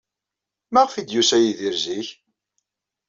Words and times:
Maɣef 0.73 0.93
ay 0.95 1.03
d-yusa 1.05 1.37
Yidir 1.39 1.75
zik? 1.83 2.07